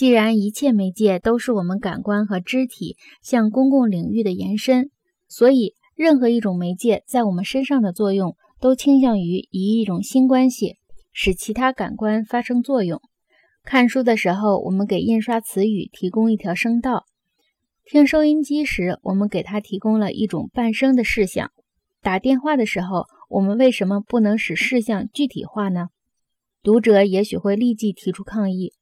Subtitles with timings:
[0.00, 4.90] 既然一切媒介都是我们感官和肢体向公共领域的延伸，
[5.28, 10.78] 所以任何一种媒介在我们身上的作用，都倾向于以一种新关系
[11.12, 13.02] 使其他感官发生作用。
[13.62, 17.00] 看书的时候，我们给印刷词语提供一条声道；
[17.84, 21.48] 听收音机时，我们给它提供了一种伴声的视像；
[22.00, 25.88] 打电话的时候，我们为什么不能使事项具体化呢？
[26.62, 28.72] 读者也许会立即提出抗议。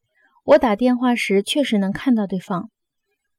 [0.49, 2.71] 我打电话时确实能看到对方，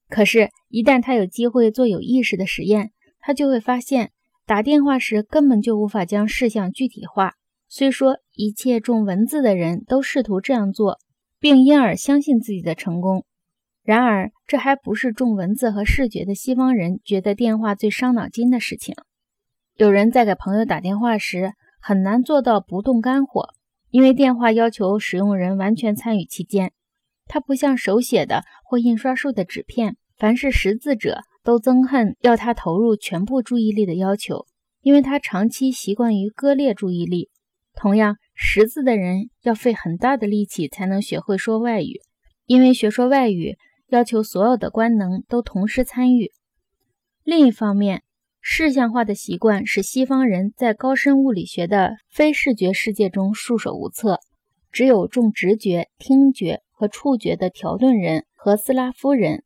[0.09, 4.13] 可是，一旦他有机会做有意识的实验，他就会发现，
[4.47, 7.33] 打电话时根本就无法将事项具体化。
[7.69, 11.01] 虽说一切重文字的人都试图这样做，
[11.41, 13.25] 并因而相信自己的成功，
[13.83, 18.95] 然而这还不是重文字和视觉的西方人觉得电话最伤脑筋的事情。
[19.75, 23.49] 有人在给朋友打电话时很难做到不动肝火，
[23.91, 26.71] 因为电话要求使用人完全参与其间。
[27.33, 34.47] 它不像手写的或印刷术的纸片，凡是识字者都憎恨要他投入全部注意力的要求，
[34.81, 37.31] 因为他长期习惯于割裂注意力。
[37.73, 42.01] 同样，识字的人要费很大的力气才能学会说外语，
[42.47, 43.57] 因为学说外语
[43.91, 46.33] 要求所有的官能都同时参与。
[47.23, 48.03] 另一方面，
[48.41, 54.19] 视像化的习惯使西方人在高深物理学的非视觉世界中束手无策，
[54.73, 56.63] 只有重直觉、听觉。
[56.81, 59.45] 和触觉的条顿人和斯拉夫人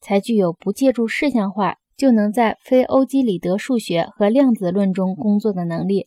[0.00, 6.06] 才具有不借助视像化就能在非欧几里得数学和量子论中工作的能力。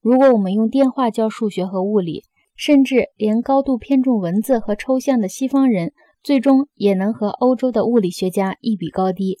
[0.00, 2.24] 如果我们用电话教数学和物理，
[2.56, 5.92] 甚至连高度偏重文字和抽象的西方人，
[6.24, 9.38] 最终也能和欧洲的物理学家一比高低。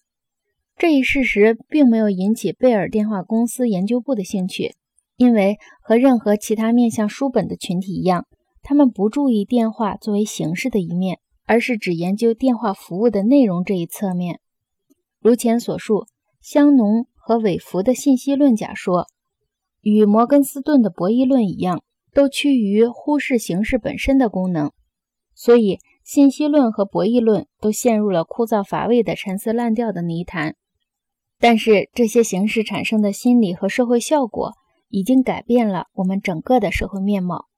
[0.76, 4.76] 这一事实并没有引起贝尔电话公司研究部的兴趣，
[5.16, 8.26] 因为和任何其他面向书本的群体一样。
[8.62, 14.40] 他们不注意电话作为形式的一面，而是只研究电话服务的内容这一侧面。
[15.20, 16.06] 如前所述，
[16.40, 19.06] 香农和韦弗的信息论假说，
[19.82, 21.82] 与摩根斯顿的博弈论一样，
[22.14, 24.72] 都趋于忽视形式本身的功能。
[25.34, 30.56] 所以，信息论和博弈论都陷入了枯燥乏味的陈词滥调的泥潭。
[31.38, 34.52] 但是，这些形式产生的心理和社会效果，
[34.88, 37.49] 已经改变了我们整个的社会面貌。